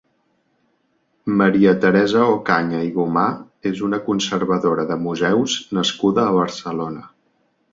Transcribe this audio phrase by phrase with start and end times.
[1.41, 3.25] Maria Teresa Ocaña i Gomà
[3.73, 7.07] és una conservadora de museus nascuda a Barcelona.